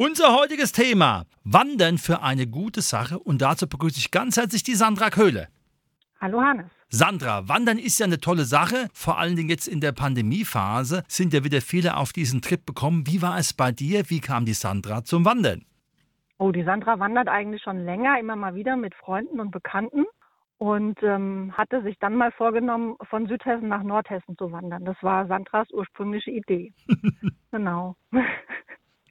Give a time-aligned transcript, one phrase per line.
[0.00, 4.76] Unser heutiges Thema: Wandern für eine gute Sache und dazu begrüße ich ganz herzlich die
[4.76, 5.48] Sandra Köhle.
[6.20, 6.70] Hallo Hannes.
[6.88, 8.86] Sandra, Wandern ist ja eine tolle Sache.
[8.92, 13.08] Vor allen Dingen jetzt in der Pandemiephase sind ja wieder viele auf diesen Trip gekommen.
[13.08, 14.08] Wie war es bei dir?
[14.08, 15.64] Wie kam die Sandra zum Wandern?
[16.38, 20.06] Oh, die Sandra wandert eigentlich schon länger, immer mal wieder mit Freunden und Bekannten
[20.58, 24.84] und ähm, hatte sich dann mal vorgenommen, von Südhessen nach Nordhessen zu wandern.
[24.84, 26.72] Das war Sandras ursprüngliche Idee.
[27.50, 27.96] genau.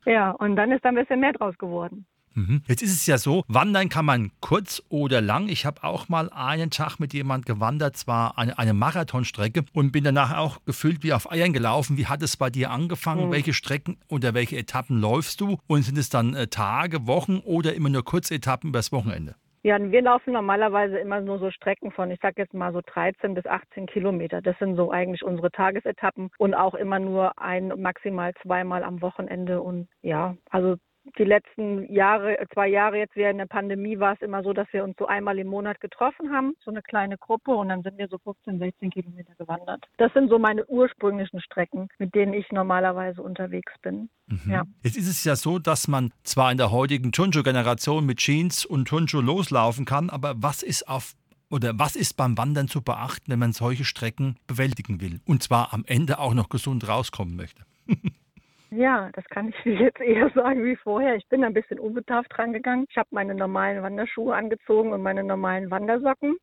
[0.08, 2.06] Ja, und dann ist da ein bisschen mehr draus geworden.
[2.34, 2.62] Mhm.
[2.68, 5.50] Jetzt ist es ja so, wandern kann man kurz oder lang.
[5.50, 10.04] Ich habe auch mal einen Tag mit jemand gewandert, zwar eine, eine Marathonstrecke und bin
[10.04, 11.98] danach auch gefühlt wie auf Eiern gelaufen.
[11.98, 13.28] Wie hat es bei dir angefangen?
[13.28, 13.31] Mhm.
[13.31, 15.58] Welche Strecken oder welche Etappen läufst du?
[15.66, 19.36] Und sind es dann äh, Tage, Wochen oder immer nur Kurzetappen übers Wochenende?
[19.68, 23.34] Ja, wir laufen normalerweise immer nur so Strecken von, ich sag jetzt mal so 13
[23.34, 24.42] bis 18 Kilometer.
[24.42, 29.62] Das sind so eigentlich unsere Tagesetappen und auch immer nur ein, maximal zweimal am Wochenende.
[29.62, 30.78] Und ja, also
[31.17, 34.83] die letzten Jahre, zwei Jahre jetzt während der Pandemie war es immer so, dass wir
[34.83, 38.08] uns so einmal im Monat getroffen haben, so eine kleine Gruppe und dann sind wir
[38.08, 39.85] so 15, 16 Kilometer gewandert.
[39.97, 44.09] Das sind so meine ursprünglichen Strecken, mit denen ich normalerweise unterwegs bin.
[44.28, 44.52] Mhm.
[44.52, 44.63] Ja.
[44.83, 48.88] Jetzt ist es ja so, dass man zwar in der heutigen Turnschuh-Generation mit Jeans und
[48.88, 51.13] Turnschuh loslaufen kann, aber was ist auf
[51.50, 55.73] oder was ist beim Wandern zu beachten, wenn man solche Strecken bewältigen will und zwar
[55.73, 57.63] am Ende auch noch gesund rauskommen möchte?
[58.70, 61.16] Ja, das kann ich jetzt eher sagen wie vorher.
[61.16, 62.86] Ich bin ein bisschen unbedarft rangegangen.
[62.90, 66.38] Ich habe meine normalen Wanderschuhe angezogen und meine normalen Wandersocken.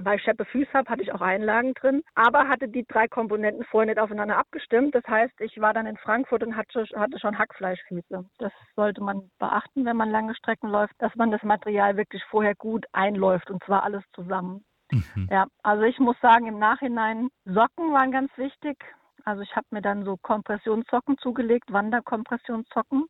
[0.00, 3.64] Weil ich scheppe Füße habe, hatte ich auch Einlagen drin, aber hatte die drei Komponenten
[3.64, 4.94] vorher nicht aufeinander abgestimmt.
[4.94, 8.24] Das heißt, ich war dann in Frankfurt und hatte, hatte schon Hackfleischfüße.
[8.38, 12.54] Das sollte man beachten, wenn man lange Strecken läuft, dass man das Material wirklich vorher
[12.54, 14.64] gut einläuft und zwar alles zusammen.
[14.92, 15.28] Mhm.
[15.30, 18.76] Ja, also ich muss sagen, im Nachhinein Socken waren ganz wichtig.
[19.24, 23.06] Also ich habe mir dann so Kompressionssocken zugelegt, Wanderkompressionssocken,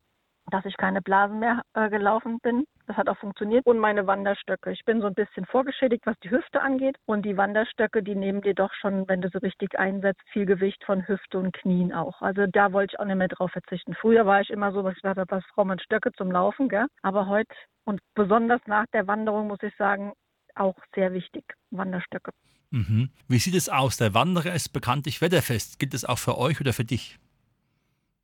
[0.49, 2.65] dass ich keine Blasen mehr äh, gelaufen bin.
[2.87, 3.65] Das hat auch funktioniert.
[3.65, 4.71] Und meine Wanderstöcke.
[4.71, 6.97] Ich bin so ein bisschen vorgeschädigt, was die Hüfte angeht.
[7.05, 10.83] Und die Wanderstöcke, die nehmen dir doch schon, wenn du sie richtig einsetzt, viel Gewicht
[10.85, 12.21] von Hüfte und Knien auch.
[12.21, 13.93] Also da wollte ich auch nicht mehr drauf verzichten.
[13.93, 16.87] Früher war ich immer so, dass ich dachte, was braucht man Stöcke zum Laufen, gell?
[17.03, 17.53] Aber heute
[17.85, 20.13] und besonders nach der Wanderung muss ich sagen,
[20.55, 22.31] auch sehr wichtig, Wanderstöcke.
[22.71, 23.09] Mhm.
[23.27, 23.97] Wie sieht es aus?
[23.97, 25.79] Der Wanderer ist bekanntlich wetterfest.
[25.79, 27.17] Gilt es auch für euch oder für dich?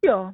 [0.04, 0.34] Ja,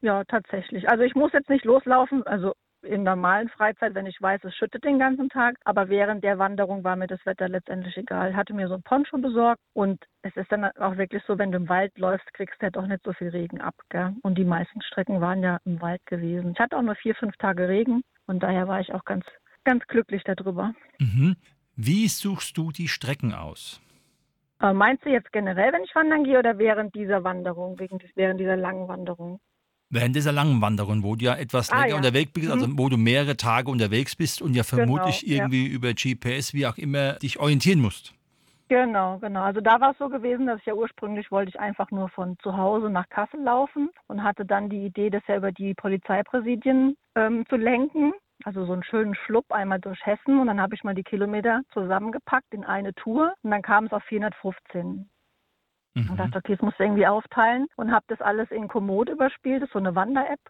[0.00, 0.88] ja, tatsächlich.
[0.88, 4.84] Also ich muss jetzt nicht loslaufen, also in normalen Freizeit, wenn ich weiß, es schüttet
[4.84, 5.56] den ganzen Tag.
[5.64, 8.30] Aber während der Wanderung war mir das Wetter letztendlich egal.
[8.30, 11.52] Ich hatte mir so ein Poncho besorgt und es ist dann auch wirklich so, wenn
[11.52, 13.74] du im Wald läufst, kriegst du ja doch nicht so viel Regen ab.
[13.90, 14.14] Gell?
[14.22, 16.52] Und die meisten Strecken waren ja im Wald gewesen.
[16.52, 19.24] Ich hatte auch nur vier, fünf Tage Regen und daher war ich auch ganz,
[19.64, 20.74] ganz glücklich darüber.
[20.98, 21.36] Mhm.
[21.76, 23.80] Wie suchst du die Strecken aus?
[24.60, 27.78] Äh, meinst du jetzt generell, wenn ich wandern gehe oder während dieser Wanderung,
[28.14, 29.40] während dieser langen Wanderung?
[29.88, 31.96] Während dieser langen Wanderung, wo du ja etwas ah, länger ja.
[31.96, 32.78] unterwegs bist, also mhm.
[32.78, 35.74] wo du mehrere Tage unterwegs bist und ja vermutlich genau, irgendwie ja.
[35.74, 38.14] über GPS, wie auch immer, dich orientieren musst.
[38.68, 39.42] Genau, genau.
[39.42, 42.38] Also da war es so gewesen, dass ich ja ursprünglich wollte ich einfach nur von
[42.42, 46.96] zu Hause nach Kassel laufen und hatte dann die Idee, das ja über die Polizeipräsidien
[47.14, 50.84] ähm, zu lenken also so einen schönen Schlupp einmal durch Hessen und dann habe ich
[50.84, 55.08] mal die Kilometer zusammengepackt in eine Tour und dann kam es auf 415.
[55.94, 56.10] Mhm.
[56.10, 59.68] Und dachte, okay, das muss irgendwie aufteilen und habe das alles in Komoot überspielt, das
[59.68, 60.40] ist so eine Wander-App.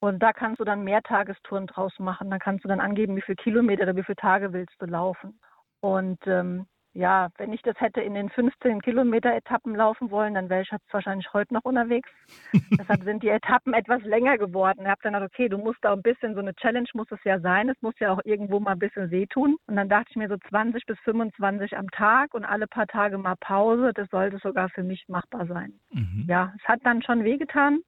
[0.00, 2.30] Und da kannst du dann Mehrtagestouren draus machen.
[2.30, 5.38] Da kannst du dann angeben, wie viele Kilometer oder wie viele Tage willst du laufen.
[5.80, 6.66] Und ähm,
[7.00, 10.70] ja, wenn ich das hätte in den 15 Kilometer Etappen laufen wollen, dann wäre ich
[10.70, 12.10] jetzt wahrscheinlich heute noch unterwegs.
[12.78, 14.80] Deshalb sind die Etappen etwas länger geworden.
[14.82, 17.18] Ich habe dann gedacht, okay, du musst da ein bisschen, so eine Challenge muss es
[17.24, 17.70] ja sein.
[17.70, 19.56] Es muss ja auch irgendwo mal ein bisschen wehtun.
[19.66, 23.16] Und dann dachte ich mir so 20 bis 25 am Tag und alle paar Tage
[23.16, 23.92] mal Pause.
[23.94, 25.72] Das sollte sogar für mich machbar sein.
[25.92, 26.26] Mhm.
[26.28, 27.80] Ja, es hat dann schon wehgetan,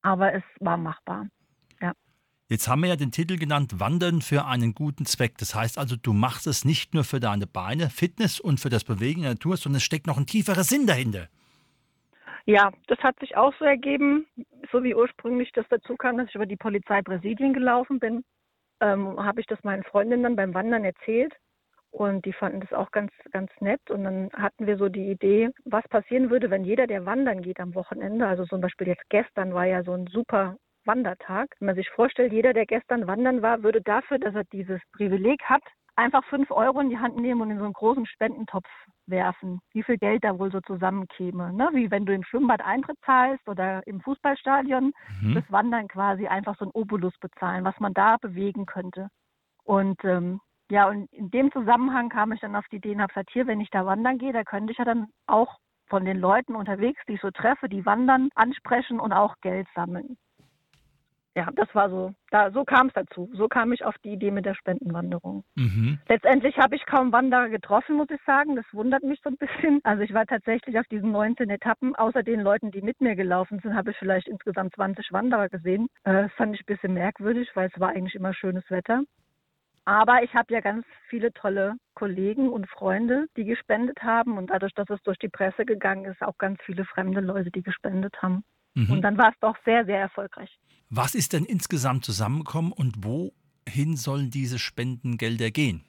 [0.00, 1.26] aber es war machbar.
[2.48, 5.38] Jetzt haben wir ja den Titel genannt Wandern für einen guten Zweck.
[5.38, 8.84] Das heißt also, du machst es nicht nur für deine Beine, Fitness und für das
[8.84, 11.28] Bewegen in der Natur, sondern es steckt noch ein tieferer Sinn dahinter.
[12.44, 14.26] Ja, das hat sich auch so ergeben,
[14.70, 18.22] so wie ursprünglich das dazu kam, dass ich über die Polizeipräsidien gelaufen bin,
[18.80, 21.32] ähm, habe ich das meinen Freundinnen beim Wandern erzählt
[21.90, 23.80] und die fanden das auch ganz, ganz nett.
[23.88, 27.60] Und dann hatten wir so die Idee, was passieren würde, wenn jeder, der wandern geht
[27.60, 30.56] am Wochenende, also zum Beispiel jetzt gestern war ja so ein super
[30.86, 31.54] Wandertag.
[31.58, 35.42] Wenn man sich vorstellt, jeder, der gestern wandern war, würde dafür, dass er dieses Privileg
[35.44, 35.62] hat,
[35.96, 38.68] einfach fünf Euro in die Hand nehmen und in so einen großen Spendentopf
[39.06, 41.52] werfen, wie viel Geld da wohl so zusammenkäme.
[41.52, 41.70] Ne?
[41.72, 44.92] Wie wenn du im Schwimmbad Eintritt zahlst oder im Fußballstadion,
[45.22, 45.34] mhm.
[45.34, 49.08] das Wandern quasi einfach so ein Obolus bezahlen, was man da bewegen könnte.
[49.64, 50.40] Und ähm,
[50.70, 53.46] ja, und in dem Zusammenhang kam ich dann auf die Idee und habe gesagt, hier,
[53.46, 57.00] wenn ich da wandern gehe, da könnte ich ja dann auch von den Leuten unterwegs,
[57.06, 60.16] die ich so treffe, die wandern, ansprechen und auch Geld sammeln
[61.36, 63.28] ja, das war so, da, so kam es dazu.
[63.34, 65.42] So kam ich auf die Idee mit der Spendenwanderung.
[65.56, 65.98] Mhm.
[66.08, 68.54] Letztendlich habe ich kaum Wanderer getroffen, muss ich sagen.
[68.54, 69.80] Das wundert mich so ein bisschen.
[69.82, 71.96] Also ich war tatsächlich auf diesen 19 Etappen.
[71.96, 75.88] Außer den Leuten, die mit mir gelaufen sind, habe ich vielleicht insgesamt 20 Wanderer gesehen.
[76.04, 79.02] Äh, das fand ich ein bisschen merkwürdig, weil es war eigentlich immer schönes Wetter.
[79.86, 84.38] Aber ich habe ja ganz viele tolle Kollegen und Freunde, die gespendet haben.
[84.38, 87.62] Und dadurch, dass es durch die Presse gegangen ist, auch ganz viele fremde Leute, die
[87.62, 88.44] gespendet haben.
[88.74, 88.90] Mhm.
[88.90, 90.56] Und dann war es doch sehr, sehr erfolgreich.
[90.96, 95.82] Was ist denn insgesamt zusammengekommen und wohin sollen diese Spendengelder gehen?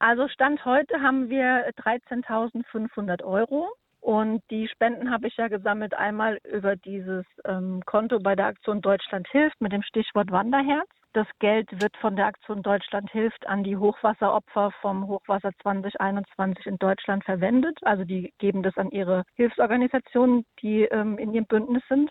[0.00, 3.72] Also Stand heute haben wir 13.500 Euro.
[4.02, 8.82] Und die Spenden habe ich ja gesammelt einmal über dieses ähm, Konto bei der Aktion
[8.82, 10.90] Deutschland hilft mit dem Stichwort Wanderherz.
[11.14, 16.76] Das Geld wird von der Aktion Deutschland hilft an die Hochwasseropfer vom Hochwasser 2021 in
[16.76, 17.78] Deutschland verwendet.
[17.80, 22.10] Also die geben das an ihre Hilfsorganisationen, die ähm, in ihrem Bündnis sind.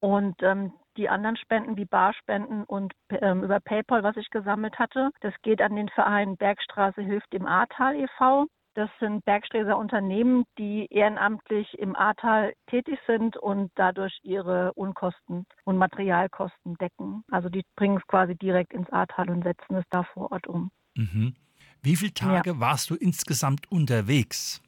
[0.00, 5.10] Und ähm, die anderen Spenden wie Barspenden und ähm, über PayPal, was ich gesammelt hatte,
[5.20, 8.46] das geht an den Verein Bergstraße hilft im Ahrtal e.V.
[8.74, 15.76] Das sind Bergsträser Unternehmen, die ehrenamtlich im Ahrtal tätig sind und dadurch ihre Unkosten und
[15.76, 17.24] Materialkosten decken.
[17.30, 20.70] Also die bringen es quasi direkt ins Ahrtal und setzen es da vor Ort um.
[20.94, 21.34] Mhm.
[21.82, 22.60] Wie viele Tage ja.
[22.60, 24.62] warst du insgesamt unterwegs?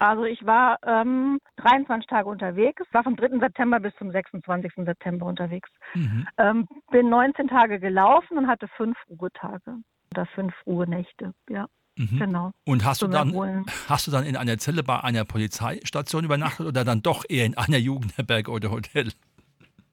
[0.00, 3.38] Also ich war ähm, 23 Tage unterwegs, war vom 3.
[3.38, 4.72] September bis zum 26.
[4.86, 5.68] September unterwegs.
[5.94, 6.26] Mhm.
[6.38, 9.76] Ähm, bin 19 Tage gelaufen und hatte fünf Ruhetage
[10.10, 11.66] oder fünf Ruhenächte, ja.
[11.96, 12.18] Mhm.
[12.18, 12.50] Genau.
[12.64, 16.82] Und hast du, dann, hast du dann in einer Zelle bei einer Polizeistation übernachtet oder
[16.82, 19.12] dann doch eher in einer Jugendherberge oder Hotel?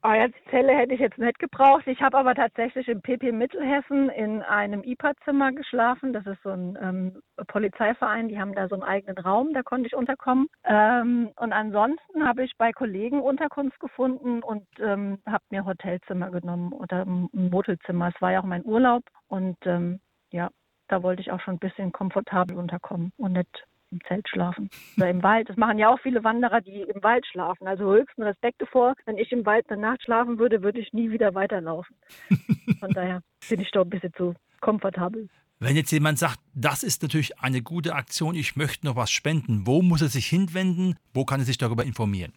[0.09, 1.85] Oh, jetzt Zelle hätte ich jetzt nicht gebraucht.
[1.85, 6.13] Ich habe aber tatsächlich im PP Mittelhessen in einem IPA-Zimmer geschlafen.
[6.13, 9.87] Das ist so ein ähm, Polizeiverein, die haben da so einen eigenen Raum, da konnte
[9.87, 10.47] ich unterkommen.
[10.63, 16.71] Ähm, und ansonsten habe ich bei Kollegen Unterkunft gefunden und ähm, habe mir Hotelzimmer genommen
[16.71, 18.13] oder ein Motelzimmer.
[18.15, 19.99] Es war ja auch mein Urlaub und ähm,
[20.31, 20.51] ja,
[20.87, 25.09] da wollte ich auch schon ein bisschen komfortabel unterkommen und nicht im Zelt schlafen oder
[25.09, 25.49] im Wald.
[25.49, 27.67] Das machen ja auch viele Wanderer, die im Wald schlafen.
[27.67, 28.95] Also höchsten Respekt davor.
[29.05, 31.95] Wenn ich im Wald eine Nacht schlafen würde, würde ich nie wieder weiterlaufen.
[32.79, 35.29] Von daher bin ich doch ein bisschen zu komfortabel.
[35.59, 39.65] Wenn jetzt jemand sagt, das ist natürlich eine gute Aktion, ich möchte noch was spenden,
[39.65, 40.97] wo muss er sich hinwenden?
[41.13, 42.33] Wo kann er sich darüber informieren?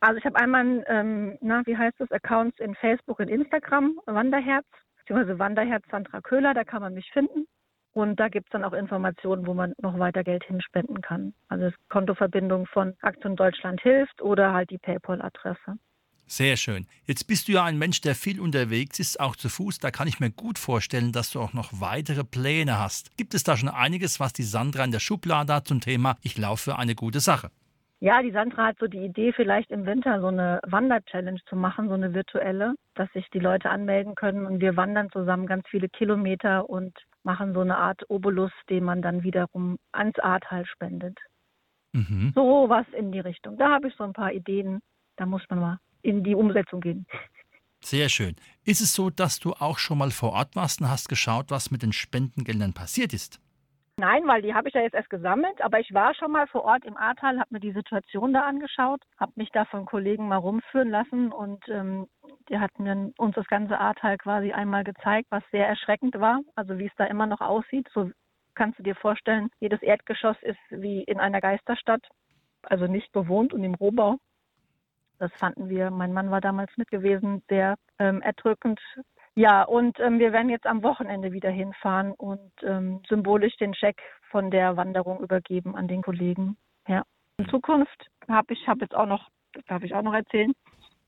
[0.00, 4.66] Also ich habe einmal, ähm, na, wie heißt das, Accounts in Facebook und Instagram, Wanderherz,
[4.98, 7.46] beziehungsweise Wanderherz Sandra Köhler, da kann man mich finden.
[7.92, 11.34] Und da gibt es dann auch Informationen, wo man noch weiter Geld hinspenden kann.
[11.48, 15.78] Also Kontoverbindung von Aktion Deutschland hilft oder halt die PayPal-Adresse.
[16.30, 16.86] Sehr schön.
[17.06, 19.78] Jetzt bist du ja ein Mensch, der viel unterwegs ist, auch zu Fuß.
[19.78, 23.16] Da kann ich mir gut vorstellen, dass du auch noch weitere Pläne hast.
[23.16, 26.36] Gibt es da schon einiges, was die Sandra in der Schublade hat zum Thema Ich
[26.36, 27.50] laufe für eine gute Sache?
[28.00, 31.88] Ja, die Sandra hat so die Idee, vielleicht im Winter so eine Wander-Challenge zu machen,
[31.88, 35.88] so eine virtuelle, dass sich die Leute anmelden können und wir wandern zusammen ganz viele
[35.88, 36.96] Kilometer und
[37.28, 41.18] machen so eine Art Obolus, den man dann wiederum ans Ahrtal spendet.
[41.92, 42.32] Mhm.
[42.34, 43.58] So was in die Richtung.
[43.58, 44.80] Da habe ich so ein paar Ideen.
[45.16, 47.06] Da muss man mal in die Umsetzung gehen.
[47.84, 48.34] Sehr schön.
[48.64, 51.70] Ist es so, dass du auch schon mal vor Ort warst und hast geschaut, was
[51.70, 53.40] mit den Spendengeldern passiert ist?
[53.98, 56.64] Nein, weil die habe ich ja jetzt erst gesammelt, aber ich war schon mal vor
[56.64, 60.36] Ort im Ahrtal, habe mir die Situation da angeschaut, habe mich da von Kollegen mal
[60.36, 62.06] rumführen lassen und ähm,
[62.48, 66.78] die hatten mir uns das ganze Ahrtal quasi einmal gezeigt, was sehr erschreckend war, also
[66.78, 67.88] wie es da immer noch aussieht.
[67.92, 68.10] So
[68.54, 72.02] kannst du dir vorstellen, jedes Erdgeschoss ist wie in einer Geisterstadt,
[72.62, 74.16] also nicht bewohnt und im Rohbau.
[75.18, 78.80] Das fanden wir, mein Mann war damals mit gewesen, sehr ähm, erdrückend.
[79.34, 84.00] Ja, und ähm, wir werden jetzt am Wochenende wieder hinfahren und ähm, symbolisch den Scheck
[84.30, 86.56] von der Wanderung übergeben an den Kollegen.
[86.86, 87.04] Ja.
[87.38, 90.52] In Zukunft habe ich habe jetzt auch noch, das darf ich auch noch erzählen,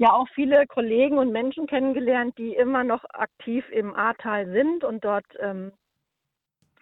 [0.01, 5.05] ja auch viele Kollegen und Menschen kennengelernt, die immer noch aktiv im Ahrtal sind und
[5.05, 5.73] dort ähm,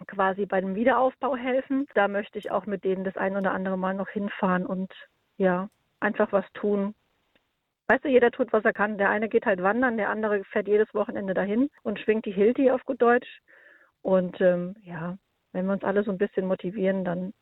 [0.06, 1.86] quasi bei dem Wiederaufbau helfen.
[1.94, 4.92] Da möchte ich auch mit denen das ein oder andere Mal noch hinfahren und
[5.36, 5.68] ja,
[6.00, 6.94] einfach was tun,
[7.90, 8.98] Weißt du, jeder tut, was er kann.
[8.98, 12.70] Der eine geht halt wandern, der andere fährt jedes Wochenende dahin und schwingt die Hilti
[12.70, 13.40] auf gut Deutsch.
[14.02, 15.16] Und ähm, ja,
[15.52, 17.32] wenn wir uns alle so ein bisschen motivieren, dann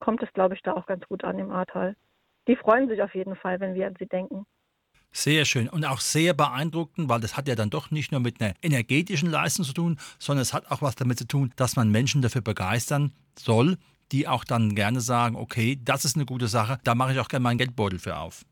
[0.00, 1.96] kommt es, glaube ich, da auch ganz gut an im Ahrtal.
[2.48, 4.46] Die freuen sich auf jeden Fall, wenn wir an sie denken.
[5.14, 8.40] Sehr schön und auch sehr beeindruckend, weil das hat ja dann doch nicht nur mit
[8.40, 11.90] einer energetischen Leistung zu tun, sondern es hat auch was damit zu tun, dass man
[11.90, 13.76] Menschen dafür begeistern soll,
[14.10, 17.28] die auch dann gerne sagen, okay, das ist eine gute Sache, da mache ich auch
[17.28, 18.44] gerne meinen Geldbeutel für auf.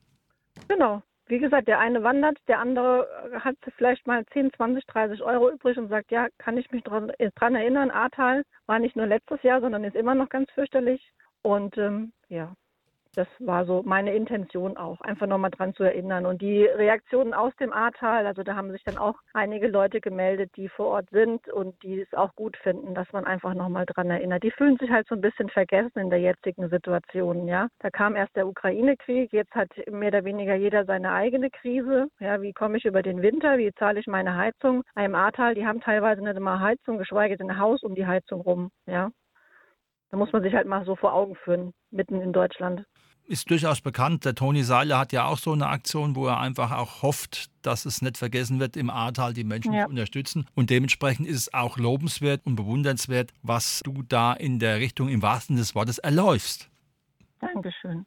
[0.68, 1.02] Genau.
[1.26, 3.06] Wie gesagt, der eine wandert, der andere
[3.38, 7.54] hat vielleicht mal 10, 20, 30 Euro übrig und sagt, ja, kann ich mich daran
[7.54, 11.12] erinnern, Ahrtal war nicht nur letztes Jahr, sondern ist immer noch ganz fürchterlich.
[11.42, 12.52] Und ähm, ja,
[13.14, 16.26] das war so meine Intention auch, einfach nochmal dran zu erinnern.
[16.26, 20.50] Und die Reaktionen aus dem Ahrtal, also da haben sich dann auch einige Leute gemeldet,
[20.56, 24.10] die vor Ort sind und die es auch gut finden, dass man einfach nochmal dran
[24.10, 24.42] erinnert.
[24.44, 27.68] Die fühlen sich halt so ein bisschen vergessen in der jetzigen Situation, ja.
[27.80, 32.08] Da kam erst der Ukraine-Krieg, jetzt hat mehr oder weniger jeder seine eigene Krise.
[32.20, 33.58] Ja, wie komme ich über den Winter?
[33.58, 34.82] Wie zahle ich meine Heizung?
[34.96, 38.40] Im Ahrtal, die haben teilweise nicht immer Heizung, geschweige denn ein Haus um die Heizung
[38.40, 39.10] rum, ja.
[40.10, 42.84] Da muss man sich halt mal so vor Augen führen, mitten in Deutschland
[43.24, 44.24] ist durchaus bekannt.
[44.24, 47.84] Der Toni Seiler hat ja auch so eine Aktion, wo er einfach auch hofft, dass
[47.84, 49.84] es nicht vergessen wird, im Ahrtal die Menschen ja.
[49.84, 50.46] zu unterstützen.
[50.54, 55.22] Und dementsprechend ist es auch lobenswert und bewundernswert, was du da in der Richtung im
[55.22, 56.70] wahrsten des Wortes erläufst.
[57.40, 58.04] Dankeschön.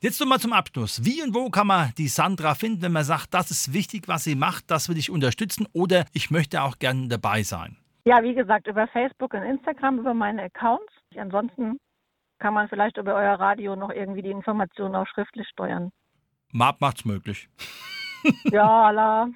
[0.00, 1.04] Jetzt nochmal zum Abschluss.
[1.04, 4.24] Wie und wo kann man die Sandra finden, wenn man sagt, das ist wichtig, was
[4.24, 7.76] sie macht, das will ich unterstützen oder ich möchte auch gerne dabei sein?
[8.04, 10.92] Ja, wie gesagt, über Facebook und Instagram, über meine Accounts.
[11.16, 11.78] Ansonsten
[12.38, 15.92] kann man vielleicht über euer Radio noch irgendwie die Informationen auch schriftlich steuern.
[16.52, 17.48] Map macht's möglich.
[18.44, 19.28] ja, la.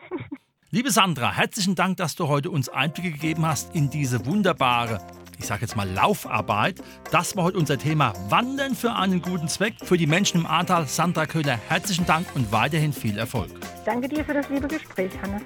[0.70, 5.00] Liebe Sandra, herzlichen Dank, dass du heute uns Einblicke gegeben hast in diese wunderbare,
[5.36, 6.80] ich sage jetzt mal Laufarbeit.
[7.10, 9.74] Das war heute unser Thema Wandern für einen guten Zweck.
[9.82, 13.50] Für die Menschen im Ahrtal, Sandra Köhler, herzlichen Dank und weiterhin viel Erfolg.
[13.84, 15.42] Danke dir für das liebe Gespräch, Hannes.